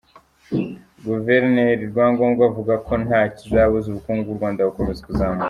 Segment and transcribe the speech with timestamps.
[1.05, 5.39] Guverineri Rwangombwa avuga ko nta kizabuza ubukungu bw’u Rwanda gukomeza kuzamuka.